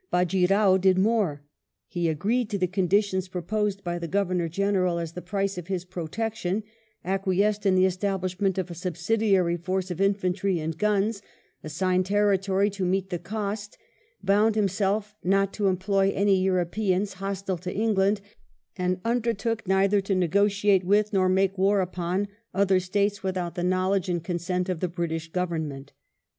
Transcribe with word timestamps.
Bajee 0.11 0.47
Rao 0.49 0.77
did 0.79 0.97
more— 0.97 1.43
^he 1.95 2.09
agreed 2.09 2.49
to 2.49 2.57
the 2.57 2.65
conditions 2.65 3.27
proposed 3.27 3.83
by 3.83 3.99
the 3.99 4.07
Governor 4.07 4.49
General 4.49 4.97
as 4.97 5.11
the 5.11 5.21
price 5.21 5.59
of 5.59 5.67
his 5.67 5.85
protection, 5.85 6.63
acquiesced 7.05 7.67
in 7.67 7.75
the 7.75 7.85
establishment 7.85 8.57
of 8.57 8.71
a 8.71 8.73
subsidiary 8.73 9.57
force 9.57 9.91
of 9.91 10.01
infantry 10.01 10.57
and 10.59 10.79
guns, 10.79 11.21
assigned 11.63 12.07
territory 12.07 12.71
to 12.71 12.83
meet 12.83 13.11
the 13.11 13.19
cost, 13.19 13.77
bound 14.23 14.55
himself 14.55 15.13
not 15.23 15.53
to 15.53 15.67
employ 15.67 16.09
any 16.15 16.41
Europeans 16.41 17.13
hostile 17.21 17.59
to 17.59 17.71
England, 17.71 18.21
and 18.75 18.99
undertook 19.05 19.67
neither 19.67 20.01
to 20.01 20.15
negotiate 20.15 20.83
with, 20.83 21.13
nor 21.13 21.29
make 21.29 21.59
war 21.59 21.79
upon, 21.79 22.27
other 22.55 22.79
states 22.79 23.21
without 23.21 23.53
the 23.53 23.63
knowledge 23.63 24.09
and 24.09 24.23
consent 24.23 24.67
of 24.67 24.79
the 24.79 24.87
British 24.87 25.31
Government. 25.31 25.93